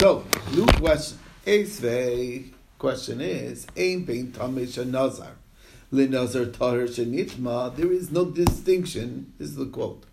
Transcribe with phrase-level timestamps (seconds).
[0.00, 0.24] So,
[0.54, 1.18] new question.
[1.44, 5.32] Esvei question is, Ein bein tamish nazar.
[5.92, 7.76] Linazar tahar shenitma.
[7.76, 9.34] There is no distinction.
[9.36, 10.04] This is the quote.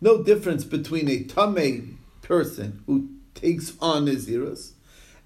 [0.00, 4.74] No difference between a tame person who takes on Nazirus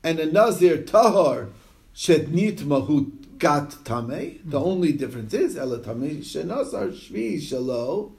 [0.03, 1.49] and a Nazir tahar
[1.95, 4.41] shenitma who got tame.
[4.43, 4.67] The hmm.
[4.67, 8.13] only difference is elatame shenazar shvi shalo.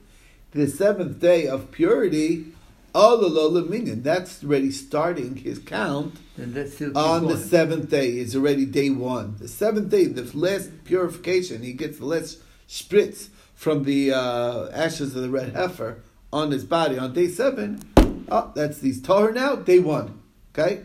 [0.52, 2.46] The seventh day of purity.
[2.94, 8.18] That's already starting his count And that's still on the seventh day.
[8.18, 9.36] Is already day one.
[9.40, 15.16] The seventh day, the last purification, he gets the last spritz from the uh, ashes
[15.16, 17.82] of the red heifer on his body on day seven.
[18.32, 19.56] Oh, that's these tahar now.
[19.56, 20.22] Day one.
[20.54, 20.82] Okay,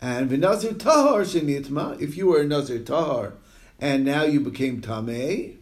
[0.00, 2.00] and v'nazir tahar shenitma.
[2.00, 3.34] If you were a nazir tahar,
[3.80, 5.56] and now you became tamei,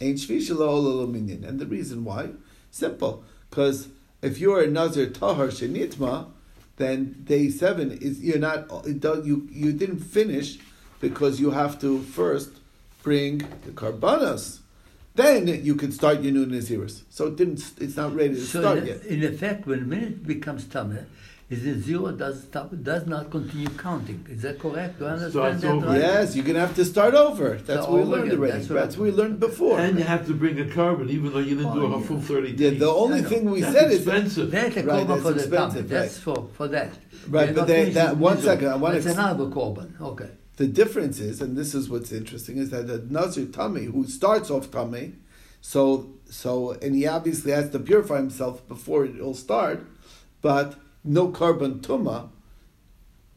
[0.00, 1.44] ain't shvishalo minyan.
[1.44, 2.30] And the reason why,
[2.70, 3.88] simple, because
[4.22, 6.26] if you are a nazir tahar shenitma,
[6.76, 8.68] then day seven is you're not
[9.24, 10.58] you you didn't finish
[11.00, 12.50] because you have to first
[13.02, 14.58] bring the karbanas.
[15.14, 17.02] Then you can start your new naziris.
[17.10, 17.62] So it didn't.
[17.78, 19.02] It's not ready to So start in, yet.
[19.04, 21.04] in effect, when minute it becomes tameh,
[21.50, 24.24] is the zero does stop, does not continue counting.
[24.30, 24.98] Is that correct?
[25.00, 25.98] Do I understand Starts that right?
[26.00, 27.48] Yes, you're gonna have to start over.
[27.56, 28.52] That's So what we learned again, already.
[28.52, 29.80] that's That's, what what we learned before.
[29.80, 32.00] And you have to bring a korban, even though you didn't oh, do Oh, a
[32.00, 32.06] yeah.
[32.06, 32.78] full 30 Yeah, days.
[32.78, 33.28] the only I know.
[33.28, 34.50] thing we That's said is expensive.
[34.52, 35.44] That's a Right, korban that's for the tameh.
[35.44, 36.92] expensive, That's for, for that.
[37.28, 38.50] Right, They're but they- that- one mitzvah.
[38.52, 40.00] second, I wanna That's ex- another korban.
[40.00, 40.30] Okay.
[40.56, 44.50] The difference is, and this is what's interesting, is that the Nazir Tami, who starts
[44.50, 45.14] off tummy,
[45.60, 49.84] so so and he obviously has to purify himself before it will start,
[50.42, 52.28] but no korban tuma.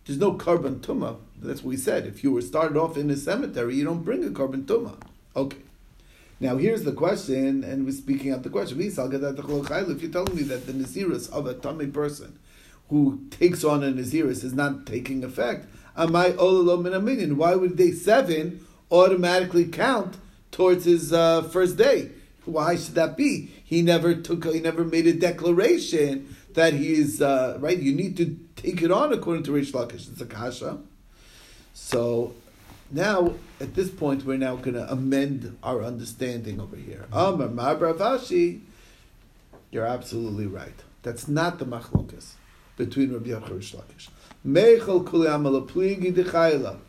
[0.06, 1.18] There's no korban tuma.
[1.42, 2.06] That's what we said.
[2.06, 4.96] If you were started off in a cemetery, you don't bring a korban tuma.
[5.36, 5.58] Okay.
[6.40, 8.82] Now here's the question, and we're speaking out the question.
[8.82, 12.38] If you're telling me that the Naziris of a Tami person
[12.90, 17.38] who takes on a Naziris is not taking effect, am I ololo min a million?
[17.38, 20.18] Why would day seven automatically count
[20.52, 22.12] towards his uh, first day?
[22.44, 23.50] Why should that be?
[23.64, 24.44] He never took.
[24.44, 27.78] He never made a declaration that he is uh, right.
[27.78, 30.12] You need to take it on according to Rish Lakish.
[30.12, 30.80] It's a kasha.
[31.74, 32.34] So
[32.92, 37.06] now, at this point, we're now going to amend our understanding over here.
[37.12, 38.62] Amar Ma'abar Avashi,
[39.72, 40.84] you're absolutely right.
[41.02, 42.34] That's not the machlokas
[42.78, 44.10] between Rabbi Yochanan and Rish Lakish.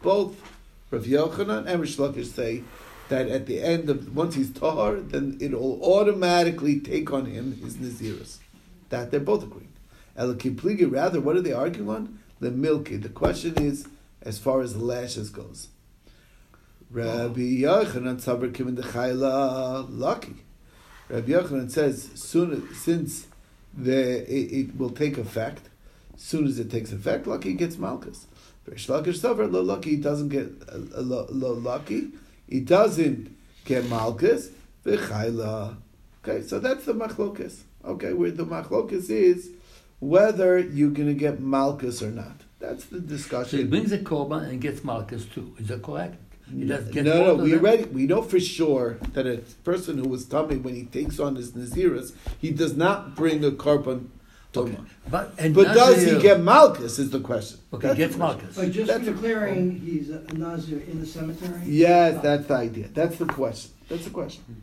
[0.03, 0.37] Both
[0.91, 2.63] Rabbi Yochanan and Rish Lakish say
[3.09, 7.77] that at the end of once he's tahar, then it'll automatically take on him his
[7.77, 8.39] naziris.
[8.91, 9.73] That they're both agreeing.
[10.19, 12.19] Elaki pligi, rather, what are they arguing on?
[12.41, 12.97] The milky.
[12.97, 13.89] The question is
[14.23, 15.69] as far as lashes goes.
[16.91, 20.37] Rabbi Yochanan Tzabra Kivin Dechayla lucky.
[21.09, 23.27] Rabbi Yochanan says soon since
[23.77, 25.69] the it, it will take effect,
[26.17, 28.27] soon as it takes effect, lucky gets malchus.
[28.67, 32.11] Rish Lakish Tzabra lo lucky he doesn't get uh, lo, lo lucky.
[32.49, 34.51] He doesn't get malchus.
[34.85, 35.77] V'chayla.
[36.23, 37.63] Okay, so that's the machlokas.
[37.87, 39.51] Okay, where the machlokas is
[40.01, 42.41] whether you're going to get malchus or not.
[42.59, 45.55] That's the So he brings a korban and gets malchus too.
[45.59, 46.17] Is that correct?
[46.51, 50.57] He no, no, we already we know for sure that a person who was tummy
[50.57, 54.09] when he takes on his naziris, he does not bring a korban
[54.57, 54.77] Okay.
[55.11, 56.99] But, and But does he get malchus?
[56.99, 57.59] Is the question.
[57.73, 58.57] Okay, That's gets malchus.
[58.57, 61.61] But just That's for a- he's a Nazir in the cemetery?
[61.67, 62.89] Yes, that's the idea.
[62.89, 63.73] That's the question.
[63.89, 64.63] That's the question.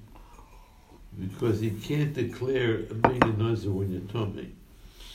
[1.19, 4.51] Because he can't declare a million nazir when you're tummy.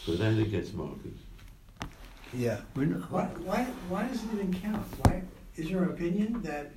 [0.04, 1.18] So then it gets malchus.
[2.34, 2.60] Yeah.
[2.74, 4.84] We know- Why, why, why does it even count?
[5.04, 5.22] Why,
[5.56, 6.70] is your opinion that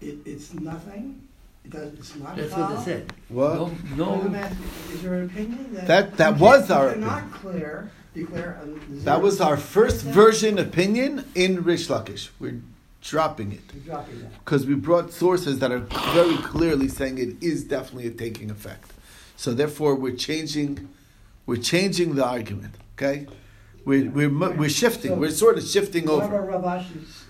[0.00, 1.22] it, it's nothing?
[1.64, 2.76] It does, it's not That's what foul?
[2.76, 3.12] they said.
[3.28, 3.54] What?
[3.56, 5.86] No, No, I'm no, asking, is there an opinion that?
[5.88, 9.04] That- that was can't- our You cannot clear, declare a Nazir?
[9.04, 12.28] That was our first version opinion in Rish Lakish.
[12.38, 12.60] We're
[13.06, 13.62] dropping it.
[13.72, 14.44] You're dropping that.
[14.44, 15.84] because we brought sources that are
[16.18, 18.92] very clearly saying it is definitely a taking effect.
[19.36, 20.88] So therefore, we're changing,
[21.46, 22.74] we're changing the argument.
[22.94, 23.26] Okay,
[23.84, 25.18] we're we're, we're shifting.
[25.18, 26.24] we're sort of shifting over.
[26.24, 27.24] about Rav Ashi's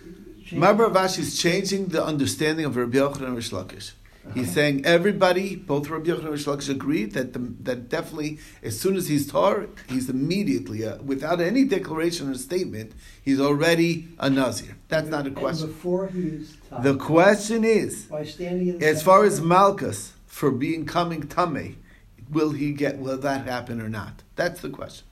[0.47, 0.63] change?
[0.63, 3.93] Mabra Vash is changing the understanding of Rabbi Yochanan and Rish Lakish.
[4.35, 8.79] He's saying everybody, both Rabbi Yochanan and Rish Lakish, agree that the, that definitely as
[8.79, 12.93] soon as he's tar, he's immediately uh, without any declaration or statement,
[13.23, 14.77] he's already a nazir.
[14.89, 15.67] That's not a question.
[15.69, 18.05] And before he's tied, The question is.
[18.05, 19.41] by standing in As far as?
[19.41, 21.83] Malchus for being coming tame,
[22.31, 22.99] will he get?
[22.99, 24.23] Will that happen or not?
[24.35, 25.07] That's the question.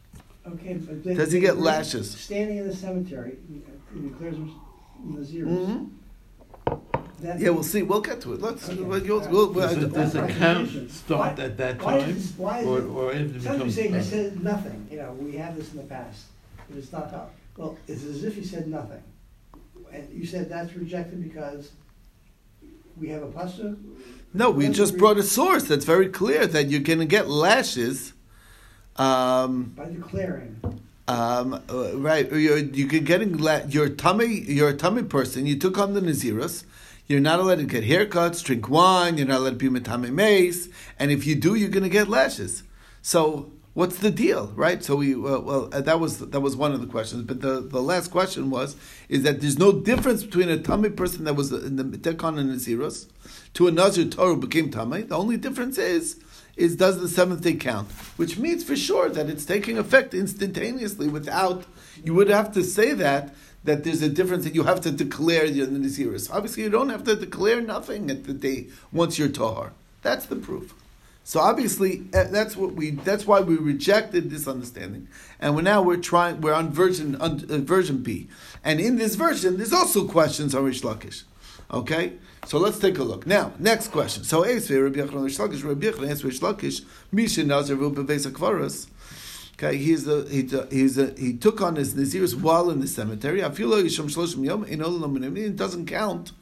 [0.47, 1.03] Okay, but.
[1.03, 2.11] Does he get lashes?
[2.11, 3.39] Standing in the cemetery,
[3.95, 4.55] he declares him
[5.03, 5.47] Nazir.
[5.47, 5.91] Mhm.
[7.21, 7.83] That- Yeah, we'll see.
[7.83, 8.41] We'll get to it.
[8.43, 8.69] Let's.
[8.69, 8.81] Okay.
[8.83, 12.11] We'll, you'll- we'll, we'll, Does, it, does the count start Why- at that why time?
[12.11, 14.99] is- why is or, it- or after it Some becomes say he said nothing, you
[14.99, 16.25] know, we had this in the past,
[16.69, 19.03] but it's not how, Well, it's as if you said nothing.
[19.93, 21.71] And you said that's rejected because
[23.01, 23.77] we have a pasuk?
[24.33, 28.13] No, we just brought a source that's very clear that you're going to get lashes.
[28.97, 30.57] Um, By declaring.
[31.07, 34.27] um, uh, right, you're, you could getting la- your tummy.
[34.27, 35.47] You're a tummy person.
[35.47, 36.65] You took on the nazirus.
[37.07, 39.19] You're not allowed to get haircuts, drink wine.
[39.19, 40.69] You're not allowed to be metame mace.
[40.99, 42.63] And if you do, you're going to get lashes.
[43.03, 44.83] So what's the deal, right?
[44.83, 47.23] So we well, well uh, that was that was one of the questions.
[47.23, 48.77] But the, the last question was
[49.09, 52.51] is that there's no difference between a tummy person that was in the tekon and
[52.51, 53.09] nazirus
[53.55, 55.03] to a nazir Torah became tummy.
[55.03, 56.21] The only difference is
[56.57, 61.09] is does the seventh day count, which means for sure that it's taking effect instantaneously
[61.09, 61.67] without
[62.05, 65.51] you would have to say that that there's a difference that you have to declare
[65.51, 66.31] the Naziris.
[66.33, 69.73] Obviously, you don't have to declare nothing at the day once you're tahar.
[70.03, 70.75] That's the proof.
[71.27, 72.91] So obviously, eh, that's what we.
[72.91, 75.09] That's why we rejected this understanding,
[75.41, 76.43] and we're now we're trying.
[76.43, 78.29] We're on version on, uh, version B,
[78.63, 81.23] and in this version, there's also questions on Rish Lakish.
[81.71, 82.13] Okay,
[82.47, 83.55] so let's take a look now.
[83.59, 84.23] Next question.
[84.23, 88.89] So Esvei Rabbi Yochanan Rish Lakish Rabbi answers Rish Lakish Misha Nazar Rubeves Akvaras.
[89.57, 92.89] Okay, he's a, he's a, he's a, he took on his Nazirus while in the
[92.89, 93.45] cemetery.
[93.45, 96.33] I feel like it doesn't count.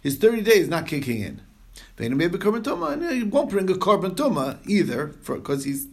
[0.00, 1.42] His 30 days not kicking in.
[1.98, 5.86] And he won't bring a korban tuma either, because he's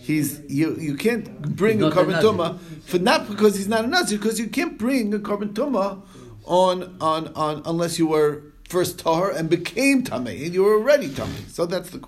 [0.00, 3.88] he's you you can't bring a korban a tuma for not because he's not a
[3.88, 6.00] nazir because you can't bring a korban tuma
[6.44, 11.08] on on on unless you were first tahar and became tamei and you were already
[11.08, 11.48] tamei.
[11.50, 11.98] So that's the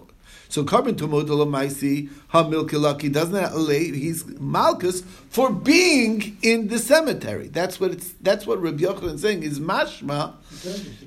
[0.49, 6.79] so korban tuma delamaisi ha milkilaki doesn't that allay he's malchus for being in the
[6.79, 7.49] cemetery.
[7.49, 10.35] That's what it's that's what Rabbi Yochanan is saying is mashma.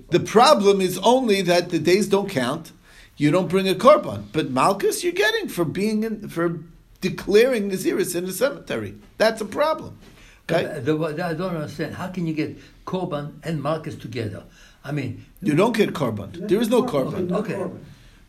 [0.09, 2.71] The problem is only that the days don't count.
[3.17, 6.59] You don't bring a korban, but malchus you're getting for being in, for
[7.01, 8.95] declaring Naziris in the cemetery.
[9.17, 9.97] That's a problem.
[10.49, 11.95] Okay, I don't understand.
[11.95, 14.43] How can you get Korban and malchus together?
[14.83, 16.47] I mean, you don't get korban.
[16.47, 17.31] There is no korban.
[17.31, 17.63] Okay.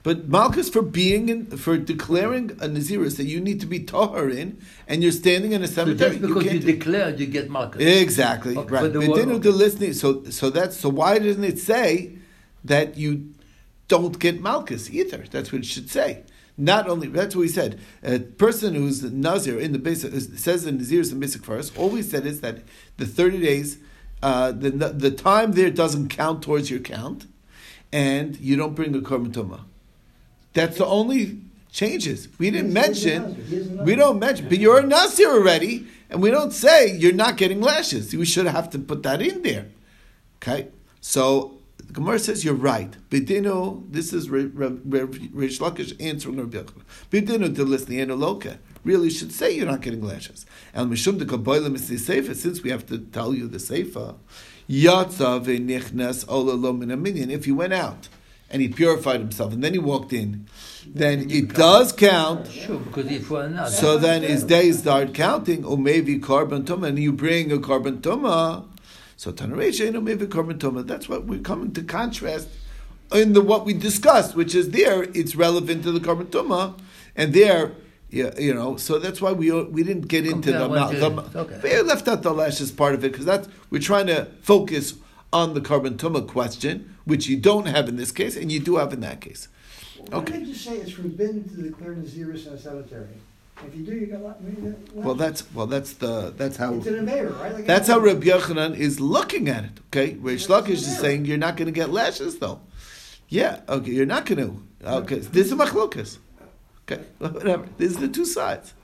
[0.03, 4.29] But malchus for being in, for declaring a Naziris that you need to be tahar
[4.29, 4.59] in,
[4.89, 6.17] and you're standing in a cemetery.
[6.17, 7.81] so just because you, can't- declared, you get malchus.
[7.83, 8.83] Exactly Okay, right.
[8.83, 9.93] but the But then the listening.
[9.93, 12.17] So so that's so why doesn't it say
[12.65, 13.33] that you
[13.87, 15.25] don't get malchus either?
[15.31, 16.25] That's what it should say.
[16.59, 17.79] Not only that's what we said.
[18.03, 21.79] A person who's a nazir in the basic says in Nazir's and basic first.
[21.79, 22.59] All we said is that
[22.97, 23.79] the thirty days,
[24.23, 27.27] uh, the the time there doesn't count towards your count,
[27.93, 29.63] and you don't bring a korban tumah.
[30.53, 31.41] That's the only
[31.71, 32.29] changes.
[32.39, 33.23] We didn't He's- he's a mention.
[33.23, 33.45] Nazir.
[33.45, 36.97] He is a We don't mention, but you're a Nazir already, and we don't say
[36.97, 38.15] you're not getting lashes.
[38.15, 39.67] We should have to put that in there.
[40.43, 40.69] Okay?
[41.01, 42.91] So the Gemara says you're right.
[43.11, 46.59] Bidinu, this is Rish Lakish answering Rabbi
[47.11, 47.69] Yochanan.
[47.69, 48.59] Listen the loka.
[48.85, 50.45] Really should say you're not getting lashes.
[50.75, 54.17] And Mishum de Kaboilim is the Sefer, since we have to tell you the Sefer,
[54.69, 56.91] Yatza v'nichnas ola lo min.
[57.31, 58.09] If you went out
[58.53, 60.47] and he purified himself and then he walked in,
[60.87, 62.47] then it does count.
[62.49, 63.71] Sure, because if we're not.
[63.71, 68.01] So then his days start counting, or maybe korban tuma, and you bring a korban
[68.01, 68.69] tuma.
[69.17, 70.87] So Tanaresha, or maybe korban tuma.
[70.87, 72.49] That's what we're coming to contrast
[73.13, 76.79] in the what we discussed, which is there it's relevant to the korban tuma,
[77.17, 77.73] and there.
[78.11, 81.61] Yeah, you know, so that's why we we didn't get into Compare the, the, okay.
[81.63, 84.93] we left out the lashes part of it because that's we're trying to focus
[85.33, 88.77] on the korban tuma question, which you don't have in this case, and you do
[88.77, 89.49] have in that case.
[90.11, 90.39] Why Okay.
[90.41, 93.09] did you say it's forbidden to declare Naziris in a cemetery?
[93.67, 94.41] If you do, you got a lot.
[94.95, 97.55] Well, that's well, that's the that's how It's an Aveira, right?
[97.55, 99.71] Like That's how Rabbi Yochanan is looking at it.
[99.89, 102.61] Okay, Reish Lakish is saying you're not going to get lashes though.
[103.29, 104.89] Yeah, okay, you're not going to.
[104.89, 106.19] Okay, this is machlokas.
[106.91, 107.67] Okay, whatever.
[107.79, 108.75] These are the two sides.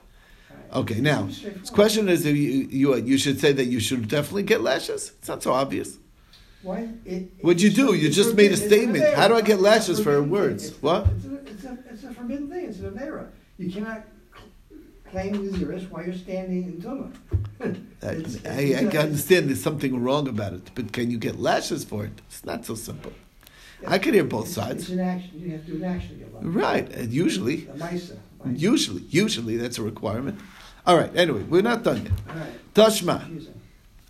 [0.71, 4.61] Okay, now this question is: you, you you should say that you should definitely get
[4.61, 5.11] lashes.
[5.19, 5.97] It's not so obvious.
[6.61, 6.89] Why?
[7.05, 7.93] It, What'd you do?
[7.93, 8.61] You just made a forbidden.
[8.61, 8.67] It's an
[9.01, 9.15] statement.
[9.15, 10.65] How do I get lashes for words?
[10.67, 11.07] It's- What?
[11.07, 12.65] It's a, it's, a, it's a forbidden thing.
[12.65, 13.27] It's an Aveira.
[13.57, 17.11] You cannot cl- claim Naziris while you're standing in Tumah.
[18.03, 21.83] I, I, I can understand there's something wrong about it, but can you get lashes
[21.85, 22.11] for it?
[22.27, 23.13] It's not so simple.
[23.87, 24.83] I can hear both sides.
[24.83, 25.31] It's an action.
[25.39, 26.49] You have to do an action to get lashes.
[26.49, 27.57] Right, and usually.
[27.57, 28.17] The Misa.
[28.45, 28.59] Misa.
[28.59, 30.39] Usually, usually that's a requirement.
[30.85, 31.11] All right.
[31.15, 32.11] Anyway, we're not done yet.
[32.35, 32.73] Right.
[32.73, 33.47] Tashma.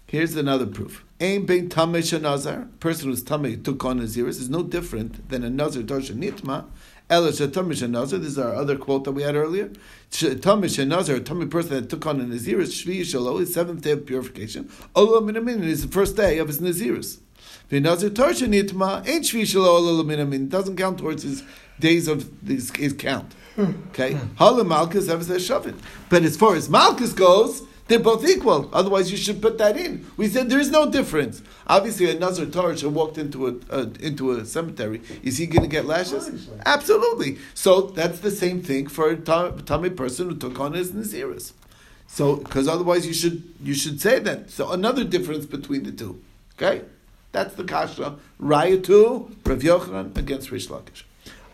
[0.08, 1.04] Here's another proof.
[1.22, 2.68] Ain bein tamei nazar.
[2.80, 6.66] Person who's tamei took on naziris is no different than a nazar tosha nitma.
[7.10, 8.20] Ela shetamish nazar.
[8.20, 9.70] This is our other quote that we had earlier.
[10.12, 13.92] Tamish nazar, a tamei person that took on a naziris shvi shalo is seventh day
[13.92, 14.70] of purification.
[14.96, 17.20] Olam minamin is the first day of his naziris.
[17.70, 20.48] Nazar tosha nitma ain't shvi shalo olam minamin.
[20.48, 21.44] Doesn't count towards his
[21.82, 23.34] days of his, his count.
[23.56, 23.72] Hmm.
[23.90, 25.76] Okay, Hala Malchus ever says Shavit.
[26.10, 28.70] But as far as Malchus goes, They're both equal.
[28.72, 30.06] Otherwise, you should put that in.
[30.16, 31.42] We said there is no difference.
[31.66, 35.02] Obviously, a Nazar Torah walked into a, into a cemetery.
[35.24, 36.48] Is he going to get lashes?
[36.68, 37.40] Absolutely.
[37.56, 41.54] So that's the same thing for a tummy person who took on his Naziris.
[42.06, 44.52] So, because otherwise you should you should say that.
[44.52, 46.22] So another difference between the two.
[46.58, 46.84] Okay,
[47.32, 48.18] that's the kasha.
[48.40, 51.04] Raya two Rav Yochanan against Rish Lakish.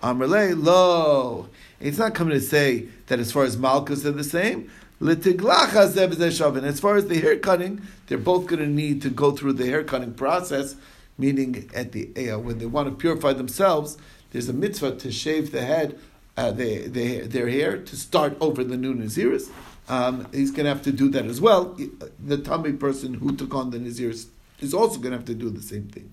[0.04, 1.48] Amrele lo.
[1.80, 4.70] It's not coming to say that as far as Malchus they're the same.
[5.02, 9.66] As far as the hair cutting, they're both going to need to go through the
[9.66, 10.76] hair cutting process.
[11.18, 13.98] Meaning, at the uh, when they want to purify themselves,
[14.32, 15.98] there's a mitzvah to shave the head,
[16.36, 19.50] uh, the, the, their hair to start over the new naziris.
[19.88, 21.78] Um, he's going to have to do that as well.
[22.20, 24.28] The tummy person who took on the naziris
[24.60, 26.12] is also going to have to do the same thing.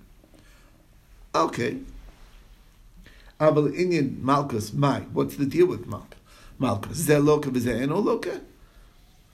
[1.34, 1.78] Okay.
[3.40, 6.20] Abel Indian Malchus, my, what's the deal with Malchus?
[6.58, 8.40] Malchus, is Zeloka Loka?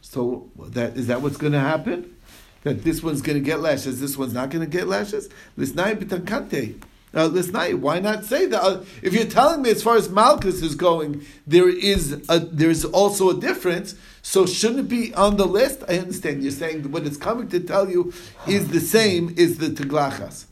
[0.01, 2.17] So that is that what's going to happen?
[2.63, 5.29] That this one's going to get lashes, this one's not going to get lashes?
[5.57, 6.81] Lisnai bitankante.
[7.13, 8.63] Why not say that?
[8.63, 12.85] Uh, if you're telling me as far as Malchus is going, there is a, there's
[12.85, 13.95] also a difference.
[14.21, 15.83] So shouldn't it be on the list?
[15.89, 18.13] I understand you're saying what it's coming to tell you
[18.47, 20.45] is the same is the teglachas.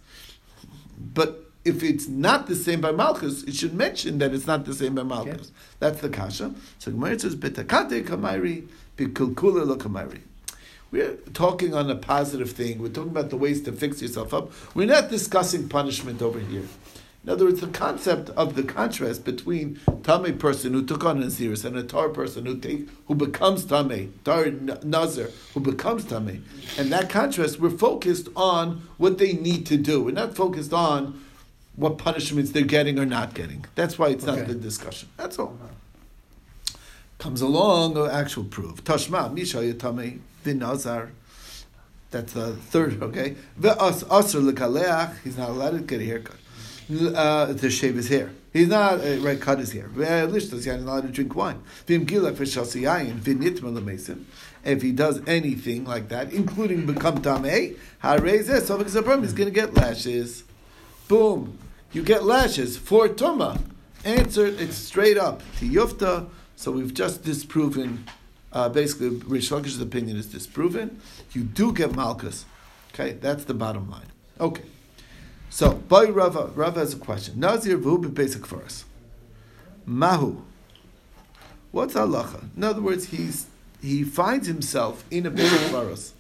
[0.99, 4.73] But if it's not the same by Malchus, it should mention that it's not the
[4.73, 5.51] same by Malchus.
[5.81, 6.55] That's the kasha.
[6.79, 10.21] So Gemara says, "Betakate kamairi bikulkula lo kamairi."
[10.93, 12.79] We're talking on a positive thing.
[12.79, 14.53] We're talking about the ways to fix yourself up.
[14.75, 16.63] We're not discussing punishment over here.
[17.25, 21.65] In other words, the concept of the contrast between Tame person who took on Naziris
[21.65, 24.51] and a Tar person who take, who becomes Tame, Tar
[24.85, 26.45] Nazir, who becomes Tame.
[26.79, 30.05] And that contrast, we're focused on what they need to do.
[30.05, 31.21] We're not focused on
[31.77, 33.65] what punishments they're getting or not getting.
[33.75, 34.41] That's why it's okay.
[34.41, 35.09] not the discussion.
[35.17, 35.57] That's all.
[37.19, 38.85] Comes along an actual proof.
[38.85, 41.11] Tashma, Misha Yatame, Vinazar.
[42.11, 43.37] That's the third, okay?
[43.61, 46.37] Asr lekaleach, he's not allowed to get a haircut.
[46.89, 48.31] Uh, to shave his hair.
[48.53, 49.41] He's not uh, right.
[49.41, 49.89] Cut his hair.
[49.89, 51.61] He's not allowed to drink wine.
[51.89, 52.09] If
[54.83, 60.45] he does anything like that, including become tamei, he's going to get lashes.
[61.09, 61.59] Boom.
[61.97, 63.59] You get lashes for Tuma.
[64.05, 65.41] Answer, it's straight up.
[65.61, 68.05] To Yufta, so we've just disproven,
[68.53, 71.01] uh, basically, Rish Lakish's opinion is disproven.
[71.33, 72.45] You do get Malchus.
[72.93, 74.09] Okay, that's the bottom line.
[74.39, 74.65] Okay.
[75.49, 77.41] So, by Rava, Rava has a question.
[77.41, 78.85] Nazir v'hu basic for us.
[79.87, 80.43] Mahu.
[81.73, 82.45] What's halacha?
[82.55, 83.47] In other words, he's
[83.81, 86.13] he finds himself in a basic for.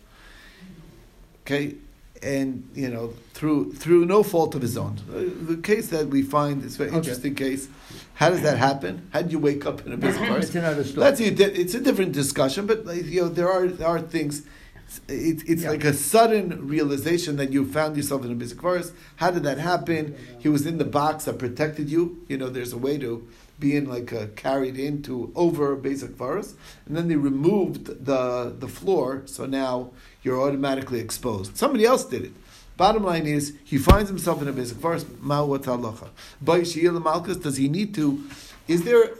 [1.42, 1.74] Okay,
[2.22, 4.98] and you know through through no fault of his own.
[5.46, 6.98] The case that we find is very okay.
[6.98, 7.68] interesting case.
[8.14, 9.08] How does that happen?
[9.12, 11.04] How did you wake up in a busy It's another story.
[11.04, 14.42] That's it's a different discussion, but you know there are there are things.
[15.08, 15.70] It, it's yeah.
[15.70, 18.94] like a sudden realization that you found yourself in a busy forest.
[19.16, 20.16] How did that happen?
[20.38, 22.24] He was in the box that protected you.
[22.28, 23.26] You know, there's a way to
[23.58, 29.22] being like uh, carried into over basic forest, and then they removed the the floor,
[29.26, 29.90] so now
[30.22, 31.56] you're automatically exposed.
[31.56, 32.32] Somebody else did it.
[32.76, 35.06] Bottom line is, he finds himself in a basic forest.
[35.22, 37.02] Ma'wat halacha.
[37.02, 38.22] Malchus, does he need to?
[38.68, 39.12] Is there,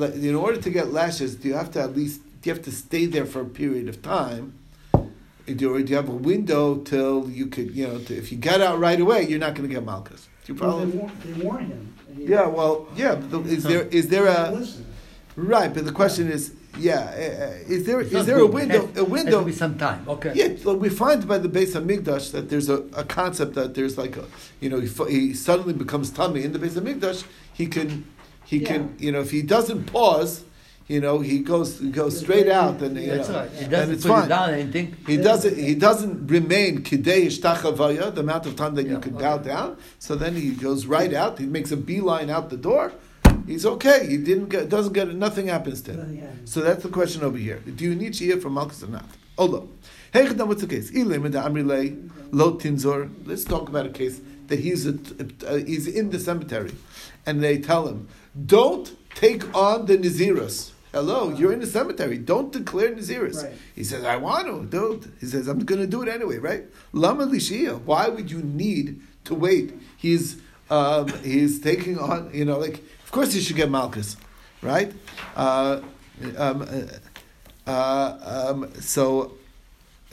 [0.00, 2.64] uh, in order to get lashes, do you have to at least, do you have
[2.64, 4.54] to stay there for a period of time?
[4.92, 5.06] Or
[5.48, 8.80] do you have a window till you could, you know, to, if you get out
[8.80, 10.26] right away, you're not going to get Malchus.
[10.46, 11.94] You probably, well, they, warn, they warn him.
[12.16, 13.14] Yeah, well, yeah.
[13.14, 14.66] The, is there is there a
[15.36, 15.72] right?
[15.72, 18.88] But the question is, yeah, uh, is there is there a window?
[18.96, 19.38] a window.
[19.38, 20.04] Has be some time.
[20.08, 20.32] Okay.
[20.34, 23.96] Yeah, so we find by the beis hamikdash that there's a, a concept that there's
[23.96, 24.24] like a,
[24.60, 27.24] you know, he, he suddenly becomes tummy in the beis hamikdash.
[27.52, 28.06] He can,
[28.44, 28.68] he yeah.
[28.68, 30.44] can, you know, if he doesn't pause,
[30.88, 33.50] you know, he goes he goes straight out, and you That's know, right.
[33.50, 34.28] He doesn't it's put fine.
[34.28, 34.96] down anything.
[35.06, 35.56] He doesn't.
[35.56, 39.24] He doesn't remain kidei ishtachavaya, the amount of time that yeah, you can okay.
[39.24, 39.78] bow down.
[39.98, 41.38] So then he goes right out.
[41.38, 42.92] He makes a beeline out the door
[43.46, 44.06] he's okay.
[44.06, 45.14] He didn't get, doesn't get it.
[45.14, 46.16] Nothing happens to him.
[46.16, 46.30] Yeah.
[46.44, 47.60] So that's the question over here.
[47.60, 49.04] Do you need Shia from Malchus or not?
[49.38, 49.68] Olo.
[50.12, 50.90] Hey, what's the case?
[50.94, 53.10] Lo tinzor.
[53.24, 54.98] Let's talk about a case that he's a,
[55.46, 56.72] uh, he's in the cemetery,
[57.26, 58.08] and they tell him,
[58.46, 62.16] "Don't take on the naziris." Hello, you're in the cemetery.
[62.16, 63.44] Don't declare naziris.
[63.44, 63.52] Right.
[63.74, 66.64] He says, "I want to, dude." He says, "I'm going to do it anyway." Right?
[66.94, 67.78] Lama lishia.
[67.82, 69.74] Why would you need to wait?
[69.98, 74.16] He's um, he's taking on, you know, like of course, you should get Malchus,
[74.62, 74.90] right?
[75.36, 75.82] Uh,
[76.38, 79.36] um, uh, uh, um, so,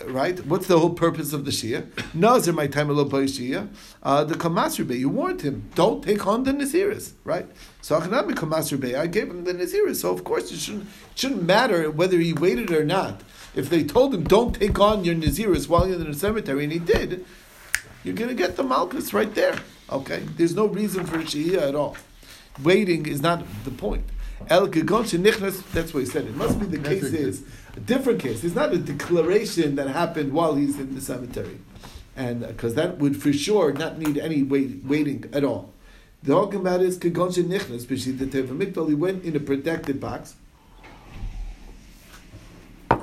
[0.08, 0.46] right?
[0.46, 1.88] What's the whole purpose of the Shia?
[2.14, 3.68] Nazir, my time a little boy Shia.
[4.02, 7.48] Uh, the Kamasri Bey, you warned him, don't take on the Naziris, right?
[7.82, 9.98] So Achanami Kamasri Bey, I gave him the Naziris.
[9.98, 13.22] So of course it shouldn't, it shouldn't matter whether he waited or not.
[13.56, 16.74] If they told him, don't take on your Naziris while you're in the cemetery, and
[16.74, 17.26] he did,
[18.04, 19.60] you're going to get the Malchus right there.
[19.90, 20.20] Okay?
[20.38, 21.96] There's no reason for Shia at all.
[22.64, 24.06] Waiting is not the point.
[24.50, 26.26] El Gegon Shenichnas, that's what he said.
[26.26, 27.44] It must be the case is
[27.76, 28.44] a different case.
[28.44, 31.60] It's not a declaration that happened while he's in the cemetery.
[32.16, 35.74] And because that would for sure not need any wait, waiting at all.
[36.22, 40.00] The talking about is Gegon Shenichnas, Bishit the Teva Mikdal, he went in a protected
[40.00, 40.36] box.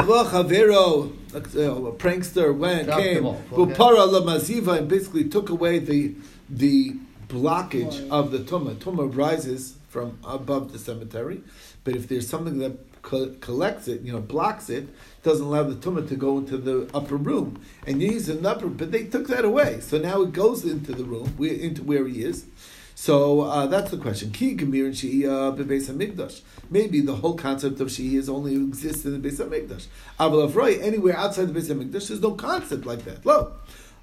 [0.07, 3.37] Lo Chavero, uh, a prankster, went, came, him.
[3.51, 6.15] Bupara La Maziva, and basically took away the
[6.49, 6.97] the
[7.29, 8.77] blockage of the tumah.
[8.77, 11.43] Tumah rises from above the cemetery,
[11.85, 14.89] but if there's something that co- collects it, you know, blocks it,
[15.23, 17.61] doesn't allow the tumah to go into the upper room.
[17.87, 20.93] And you use the upper, but they took that away, so now it goes into
[20.93, 22.47] the room, where- into where he is.
[22.95, 24.31] So uh, that's the question.
[24.31, 26.43] Ki gemir and she'iyah bebeis.
[26.69, 29.87] Maybe the whole concept of she'iyah is only exists in the beis hamikdash.
[30.19, 33.25] Aval avroi, anywhere outside the beis hamikdash, there's no concept like that.
[33.25, 33.53] Lo.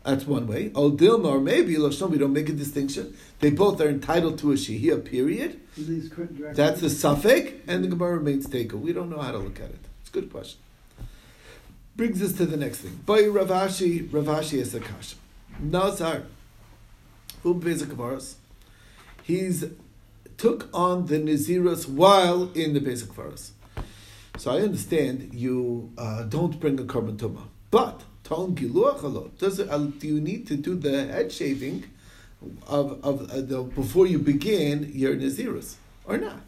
[0.08, 0.72] That's one way.
[0.74, 3.14] O dilma, or maybe Lashon, we don't make a distinction.
[3.42, 5.60] They both are entitled to a shehiyah, period.
[5.78, 8.82] These couldn't direct- That's the suffix, and the Gemara remains taken.
[8.82, 9.80] We don't know how to look at it.
[10.00, 10.62] It's a good question.
[11.98, 13.02] Brings us to the next thing.
[13.06, 15.18] By Ravashi, Ravashi is a kasha.
[15.60, 16.24] Nazar,
[17.44, 18.36] who basic Kavaras,
[19.24, 19.66] he's
[20.38, 23.50] took on the Naziras while in the basic Kavaras.
[24.38, 28.17] So I understand you uh, don't bring a korban tumah, but Tom Giluach Alo,
[29.38, 31.86] does it, uh, do you need to do the head shaving
[32.68, 36.42] of, of uh, the, before you begin your Nazirus or not?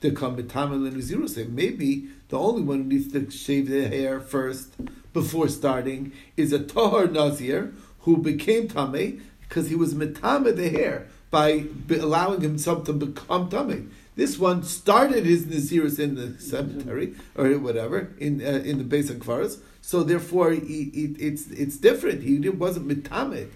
[0.00, 1.48] To come Nazirus.
[1.48, 4.70] Maybe the only one who needs to shave their hair first
[5.12, 11.08] before starting is a tahar Nazir who became tame because he was metame the hair
[11.30, 13.90] by allowing himself to become tame.
[14.14, 19.18] This one started his Nazirus in the cemetery or whatever in uh, in the basic
[19.20, 22.22] kvaras, so therefore he, he, it's it's different.
[22.22, 23.48] He wasn't mitame.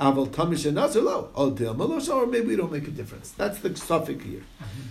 [0.00, 3.32] Aval tamish and nazir lo al dil malosha, or maybe we don't make a difference.
[3.32, 4.42] That's the suffix here.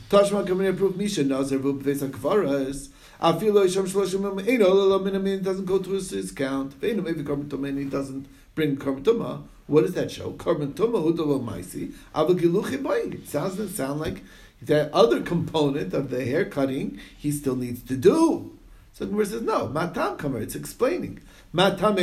[0.10, 2.90] Tashma to prove misha nazir basic kvaras.
[3.20, 6.80] Afilo yisham shloshim eino lo min min doesn't go to his, his count.
[6.80, 9.44] Veino maybe korban tumah and he doesn't bring korban tumah.
[9.66, 10.34] What does that show?
[10.34, 11.92] Korban tumah hu dolo maisi.
[12.14, 13.10] Aval giluchi boy.
[13.12, 14.22] It sounds doesn't sound like
[14.62, 18.58] that other component of the hair cutting he still needs to do.
[18.94, 21.22] So the Gemara says, no, matam kamer, it's explaining.
[21.54, 21.96] Matam.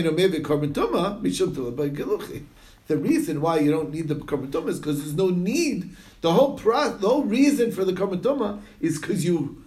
[2.86, 5.96] The reason why you don't need the korban tumah is because there's no need.
[6.20, 9.64] The whole pro, the whole reason for the korban tumah is because you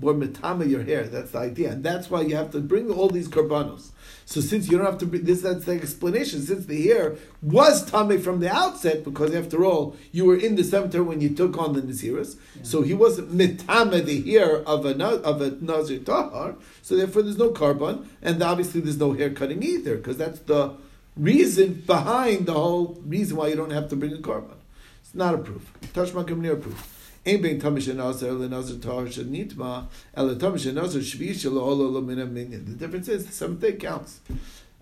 [0.00, 1.04] were matama your hair.
[1.04, 3.90] That's the idea, and that's why you have to bring all these korbanos.
[4.26, 6.40] So since you don't have to bring this, that's the explanation.
[6.40, 10.64] Since the hair was tame from the outset, because after all, you were in the
[10.64, 15.04] cemetery when you took on the naziris, so he wasn't mitame the hair of a
[15.04, 16.56] of a nazir tahar.
[16.82, 20.74] So therefore, there's no korban, and obviously there's no hair cutting either, because that's the
[21.16, 24.56] reason behind the whole reason why you don't have to bring a korban.
[25.02, 25.70] It's not a proof.
[25.92, 26.93] Tashma Kamnir proof.
[27.26, 32.64] Ein tamish nazar tahar nitma el tamish shvi min minyan.
[32.66, 34.20] The difference is the seventh day counts.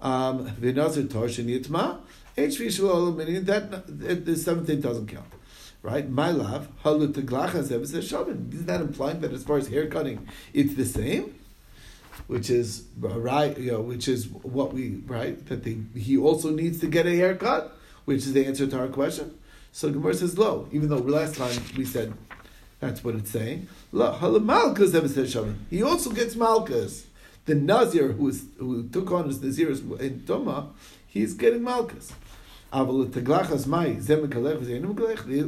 [0.01, 2.01] Um, tahar nitma
[2.37, 3.45] ein shvi minyan.
[3.45, 5.33] That the seventh day doesn't count.
[5.83, 6.09] Right?
[6.09, 8.53] My love, halu teglacha zev is shavin.
[8.53, 11.35] Isn't that implying that as far as hair cutting, it's the same?
[12.27, 16.79] Which is right, you know, which is what we right that they, he also needs
[16.81, 19.39] to get a haircut, which is the answer to our question.
[19.73, 22.13] So Gemara says lo, even though last time we said
[22.83, 23.69] that's what it's saying.
[23.93, 27.05] He also gets malkas.
[27.45, 30.71] The Nazir who, is, who took on his Nazir in Toma,
[31.07, 31.63] he's getting.
[31.63, 31.99] The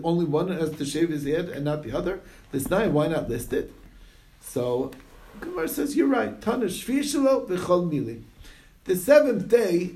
[0.04, 2.20] only one has to shave his head and not the other.
[2.52, 3.72] This nine, why not list it?
[4.40, 4.92] So
[5.40, 6.40] Gemara says you're right.
[6.40, 6.68] The
[8.94, 9.90] seventh day,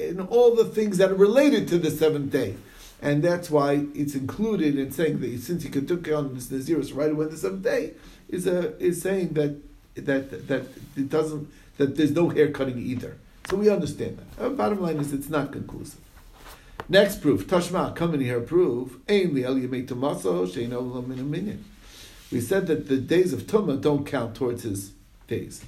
[0.00, 2.56] and all the things that are related to the seventh day.
[3.02, 7.10] And that's why it's included in saying that since he took on this Nazirus right
[7.10, 7.94] away the seventh day,
[8.28, 9.56] is a is saying that
[9.94, 13.16] that that it doesn't that there's no hair cutting either.
[13.48, 14.44] So we understand that.
[14.44, 16.00] Uh, bottom line is it's not conclusive.
[16.88, 18.96] Next proof, Tashma, come in here, proof.
[19.08, 19.44] We
[22.40, 24.92] said that the days of Tumah don't count towards his
[25.26, 25.64] days.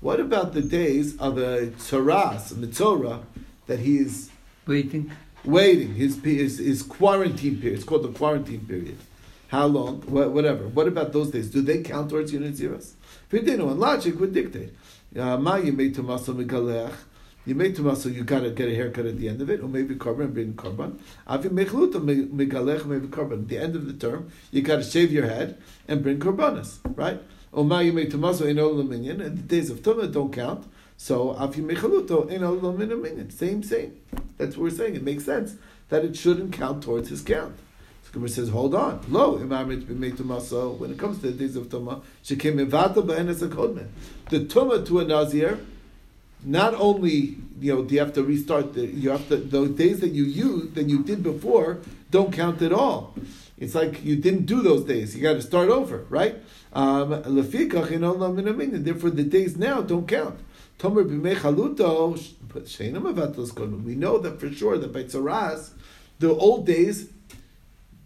[0.00, 3.22] What about the days of a tzaras, a mitzorah,
[3.66, 4.29] that he is
[4.70, 5.10] Waiting.
[5.44, 7.78] waiting, his, his, his quarantine period.
[7.78, 8.98] It's called the quarantine period.
[9.48, 10.04] How long?
[10.06, 10.68] Wha- Whatever.
[10.68, 11.50] What about those days?
[11.50, 12.92] Do they count towards your Naziris?
[13.32, 14.72] Vidinu and logic would dictate.
[15.18, 16.40] Uh, Ma you made to muscle.
[16.40, 19.68] You made to muscle, you gotta get a haircut at the end of it, or
[19.68, 21.00] maybe korban and bring korban.
[21.26, 22.46] Avi mechluta maybe
[23.08, 23.32] korban.
[23.42, 27.20] At the end of the term, you gotta shave your head and bring karbanas, right?
[27.50, 30.64] Or ma you made to muscle in aluminium, and the days of tumah don't count.
[31.02, 33.96] So afi mechaluto in aluminium, same, same.
[34.36, 34.96] That's what we're saying.
[34.96, 35.54] It makes sense
[35.88, 37.56] that it shouldn't count towards his count.
[38.04, 39.00] So Gemara says, hold on.
[39.08, 39.38] Lo.
[39.38, 43.88] When it comes to the days of tumah, she came b'enes akodmen.
[44.28, 45.58] The tumah to a nazir,
[46.44, 50.00] not only you know do you have to restart the you have to the days
[50.00, 51.78] that you used that you did before
[52.10, 53.14] don't count at all.
[53.56, 55.16] It's like you didn't do those days.
[55.16, 56.36] You got to start over, right?
[56.74, 58.84] Um, in.
[58.84, 60.38] Therefore, the days now don't count.
[60.80, 63.84] Tomer b'mei chaluto avatos kodmen.
[63.84, 65.72] We know that for sure that by tzaras,
[66.18, 67.10] the old days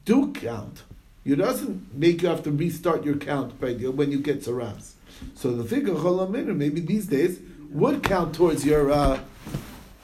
[0.05, 0.83] do count.
[1.25, 4.95] It doesn't make you have to restart your count by when you get tzaras.
[5.37, 7.39] So the figure cholaminu, maybe these days
[7.71, 9.21] would count towards your uh,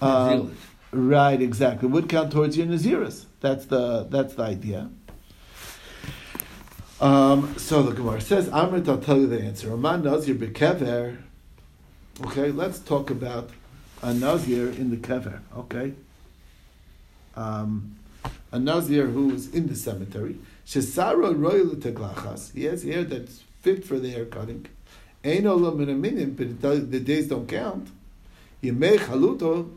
[0.01, 0.45] uh,
[0.93, 3.25] right exactly would count towards your naziris.
[3.41, 4.91] That's the that's the idea.
[7.01, 9.73] Um, so the Gemara says, Amrit, I'll tell you the answer.
[9.73, 11.17] Aman Nazir bekever.
[12.23, 13.49] Okay, let's talk about
[14.03, 15.41] a Nazir in the kever.
[15.57, 15.95] Okay.
[17.35, 17.97] Um,
[18.53, 20.37] a Nazir who is in the cemetery.
[20.67, 22.53] Shesara royal teglachas.
[22.53, 24.67] He has hair that's fit for the hair cutting.
[25.25, 27.89] Olam a minute, but the days don't count.
[28.63, 29.71] Yemei chaluto,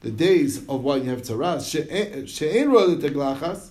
[0.00, 2.28] the days of why you have tzaras.
[2.28, 3.68] She'ein royal teglachas,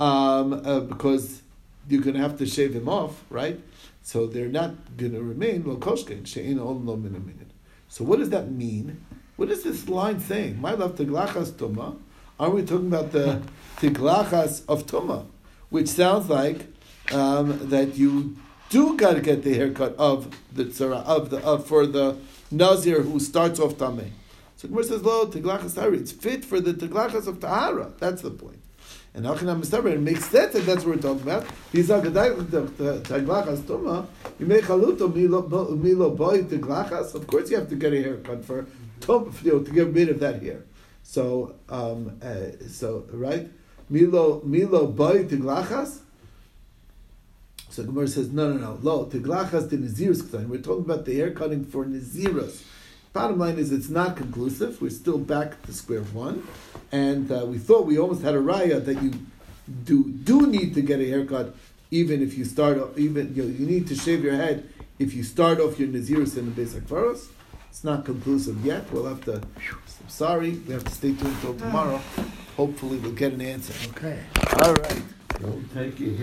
[0.00, 1.42] um, uh, because
[1.86, 3.60] you're going to have to shave him off, right?
[4.02, 6.26] So they're not going to remain lo koshken.
[6.26, 6.84] She'ein olam
[8.00, 8.18] lo min a minute.
[8.18, 9.04] So what does that mean?
[9.36, 10.60] What is this line saying?
[10.60, 11.96] My love teglachas tuma.
[12.38, 13.42] Are we talking about the
[13.78, 15.26] tiglachas of tuma,
[15.70, 16.66] which sounds like
[17.12, 18.36] um, that you
[18.70, 22.16] do got to get the haircut of the tzara of the of for the
[22.50, 24.10] nazir who starts off tamei.
[24.56, 27.92] So Gemara says, "Lo tiglachas tahara." It's fit for the tiglachas of tahara.
[27.98, 28.60] That's the point.
[29.18, 31.44] And Achanam Mistaber, makes that that's what we're talking about.
[31.72, 34.06] These are the tiglachas tuma.
[34.38, 37.16] You make haluto milo boy tiglachas.
[37.16, 38.66] Of course, you have to get a haircut for
[39.00, 40.62] to get rid of that hair.
[41.02, 43.48] So, um, uh, so right,
[43.90, 45.98] milo milo boy to tiglachas.
[47.70, 50.46] So Gemara says, no, no, no, lo tiglachas the naziris k'tain.
[50.46, 52.62] We're talking about the hair cutting for naziros.
[53.18, 54.80] Bottom line is, it's not conclusive.
[54.80, 56.46] We're still back to square one,
[56.92, 59.10] and uh, we thought we almost had a raya that you
[59.82, 61.52] do do need to get a haircut,
[61.90, 65.14] even if you start off, even you, know, you need to shave your head if
[65.14, 67.28] you start off your naziris in the basic pharos.
[67.68, 68.88] It's not conclusive yet.
[68.92, 69.42] We'll have to.
[69.42, 72.00] I'm sorry, we have to stay tuned until tomorrow.
[72.56, 73.74] Hopefully, we'll get an answer.
[73.96, 74.20] Okay.
[74.62, 75.02] All right.
[75.40, 76.14] Don't take your